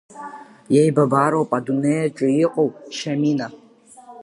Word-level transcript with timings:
Еибабароуп 0.79 1.49
адунеиаҿы 1.57 2.27
иҟоу, 2.43 2.69
Шьамина. 2.97 3.47